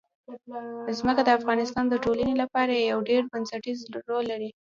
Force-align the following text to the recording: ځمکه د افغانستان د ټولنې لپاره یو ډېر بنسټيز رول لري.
ځمکه 0.97 1.21
د 1.25 1.29
افغانستان 1.39 1.85
د 1.89 1.95
ټولنې 2.03 2.35
لپاره 2.41 2.73
یو 2.91 2.99
ډېر 3.09 3.21
بنسټيز 3.31 3.79
رول 4.07 4.23
لري. 4.31 4.49